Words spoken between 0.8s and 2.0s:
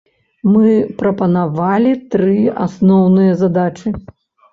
прапанавалі